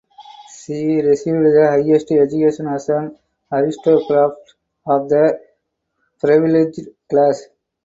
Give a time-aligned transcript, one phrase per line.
[0.49, 3.15] She received the highest education as an
[3.51, 4.31] aristocrat
[4.87, 5.39] of the
[6.19, 7.43] privileged class.